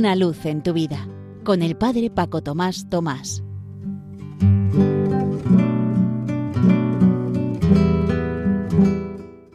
[0.00, 1.06] Una luz en tu vida
[1.44, 3.44] con el Padre Paco Tomás Tomás.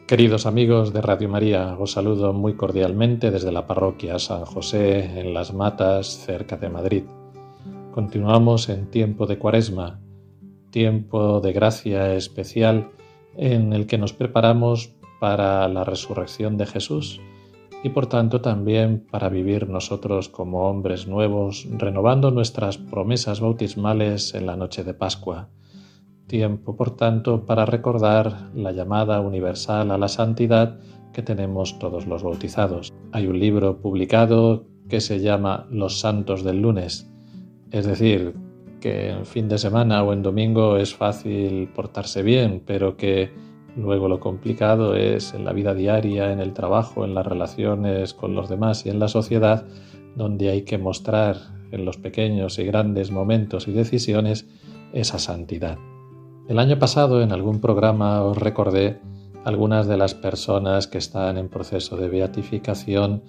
[0.06, 5.34] Queridos amigos de Radio María, os saludo muy cordialmente desde la parroquia San José en
[5.34, 7.02] Las Matas, cerca de Madrid.
[7.92, 9.98] Continuamos en tiempo de cuaresma,
[10.70, 12.92] tiempo de gracia especial
[13.36, 17.20] en el que nos preparamos para la resurrección de Jesús
[17.86, 24.46] y por tanto también para vivir nosotros como hombres nuevos, renovando nuestras promesas bautismales en
[24.46, 25.50] la noche de Pascua.
[26.26, 30.80] Tiempo, por tanto, para recordar la llamada universal a la santidad
[31.12, 32.92] que tenemos todos los bautizados.
[33.12, 37.08] Hay un libro publicado que se llama Los Santos del lunes,
[37.70, 38.34] es decir,
[38.80, 43.30] que en fin de semana o en domingo es fácil portarse bien, pero que
[43.76, 48.34] Luego lo complicado es en la vida diaria, en el trabajo, en las relaciones con
[48.34, 49.66] los demás y en la sociedad,
[50.14, 51.36] donde hay que mostrar
[51.70, 54.46] en los pequeños y grandes momentos y decisiones
[54.94, 55.78] esa santidad.
[56.48, 58.98] El año pasado en algún programa os recordé
[59.44, 63.22] algunas de las personas que están en proceso de beatificación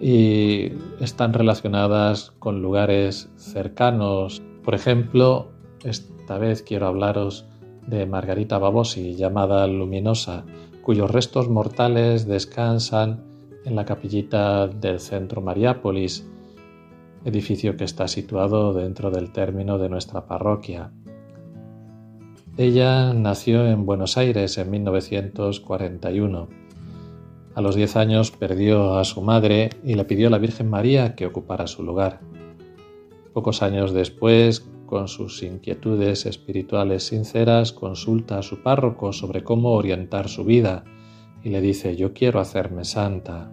[0.00, 4.42] y están relacionadas con lugares cercanos.
[4.64, 5.50] Por ejemplo,
[5.82, 7.46] esta vez quiero hablaros
[7.88, 10.44] de Margarita Babosi, llamada Luminosa,
[10.82, 13.24] cuyos restos mortales descansan
[13.64, 16.28] en la capillita del centro Mariápolis,
[17.24, 20.92] edificio que está situado dentro del término de nuestra parroquia.
[22.58, 26.48] Ella nació en Buenos Aires en 1941.
[27.54, 31.14] A los 10 años perdió a su madre y le pidió a la Virgen María
[31.14, 32.20] que ocupara su lugar.
[33.32, 40.28] Pocos años después, con sus inquietudes espirituales sinceras, consulta a su párroco sobre cómo orientar
[40.28, 40.82] su vida
[41.44, 43.52] y le dice, yo quiero hacerme santa.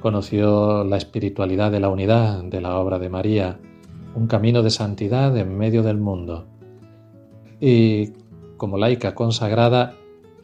[0.00, 3.58] Conoció la espiritualidad de la unidad de la obra de María,
[4.14, 6.46] un camino de santidad en medio del mundo.
[7.60, 8.12] Y
[8.56, 9.94] como laica consagrada,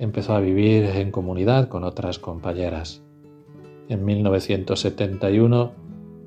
[0.00, 3.02] empezó a vivir en comunidad con otras compañeras.
[3.88, 5.79] En 1971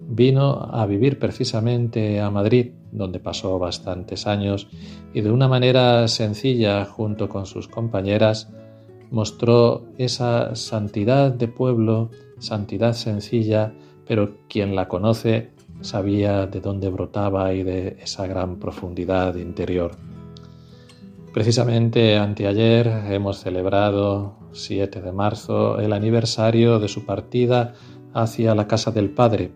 [0.07, 4.67] vino a vivir precisamente a Madrid, donde pasó bastantes años,
[5.13, 8.49] y de una manera sencilla, junto con sus compañeras,
[9.11, 12.09] mostró esa santidad de pueblo,
[12.39, 13.73] santidad sencilla,
[14.07, 19.91] pero quien la conoce sabía de dónde brotaba y de esa gran profundidad interior.
[21.33, 27.73] Precisamente anteayer hemos celebrado, 7 de marzo, el aniversario de su partida
[28.13, 29.51] hacia la casa del Padre,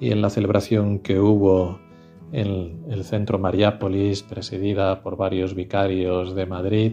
[0.00, 1.78] y en la celebración que hubo
[2.32, 6.92] en el centro Mariápolis, presidida por varios vicarios de Madrid,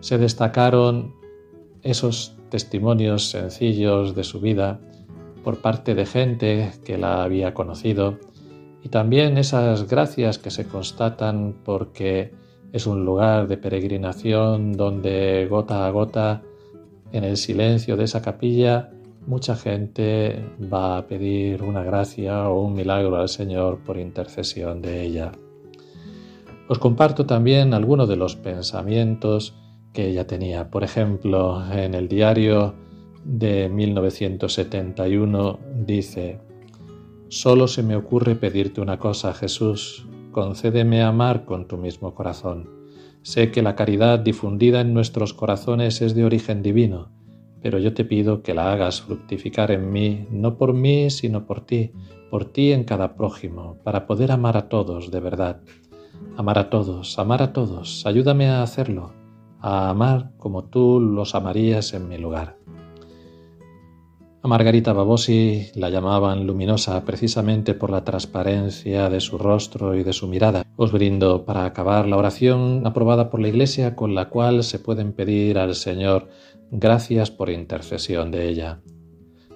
[0.00, 1.14] se destacaron
[1.82, 4.80] esos testimonios sencillos de su vida
[5.44, 8.18] por parte de gente que la había conocido
[8.82, 12.32] y también esas gracias que se constatan porque
[12.72, 16.42] es un lugar de peregrinación donde gota a gota
[17.12, 18.90] en el silencio de esa capilla
[19.26, 25.02] mucha gente va a pedir una gracia o un milagro al Señor por intercesión de
[25.02, 25.32] ella.
[26.68, 29.54] Os comparto también algunos de los pensamientos
[29.92, 30.70] que ella tenía.
[30.70, 32.74] Por ejemplo, en el diario
[33.24, 36.38] de 1971 dice,
[37.28, 42.70] Solo se me ocurre pedirte una cosa, Jesús, concédeme amar con tu mismo corazón.
[43.22, 47.10] Sé que la caridad difundida en nuestros corazones es de origen divino
[47.62, 51.60] pero yo te pido que la hagas fructificar en mí, no por mí, sino por
[51.60, 51.92] ti,
[52.30, 55.60] por ti en cada prójimo, para poder amar a todos de verdad.
[56.36, 59.12] Amar a todos, amar a todos, ayúdame a hacerlo,
[59.60, 62.56] a amar como tú los amarías en mi lugar.
[64.42, 70.14] A Margarita Babosi la llamaban luminosa precisamente por la transparencia de su rostro y de
[70.14, 70.64] su mirada.
[70.76, 75.12] Os brindo para acabar la oración aprobada por la Iglesia con la cual se pueden
[75.12, 76.28] pedir al Señor
[76.70, 78.80] gracias por intercesión de ella.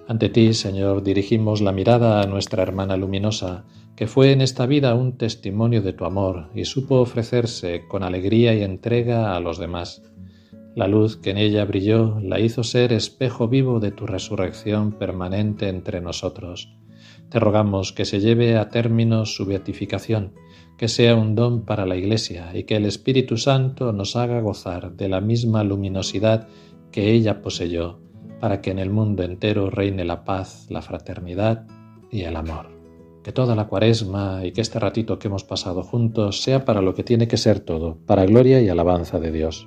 [0.06, 3.64] Ante ti, Señor, dirigimos la mirada a nuestra hermana luminosa,
[3.96, 8.52] que fue en esta vida un testimonio de tu amor y supo ofrecerse con alegría
[8.52, 10.02] y entrega a los demás.
[10.74, 15.68] La luz que en ella brilló la hizo ser espejo vivo de tu resurrección permanente
[15.68, 16.74] entre nosotros.
[17.28, 20.32] Te rogamos que se lleve a término su beatificación,
[20.76, 24.96] que sea un don para la Iglesia y que el Espíritu Santo nos haga gozar
[24.96, 26.48] de la misma luminosidad
[26.90, 28.00] que ella poseyó,
[28.40, 31.66] para que en el mundo entero reine la paz, la fraternidad
[32.10, 32.70] y el amor.
[33.22, 36.94] Que toda la cuaresma y que este ratito que hemos pasado juntos sea para lo
[36.94, 39.66] que tiene que ser todo, para gloria y alabanza de Dios.